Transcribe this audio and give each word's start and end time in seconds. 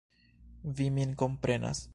Vi 0.79 0.89
min 0.97 1.15
komprenas. 1.25 1.89